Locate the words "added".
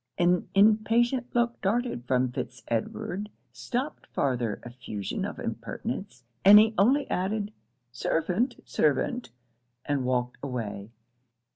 7.11-7.53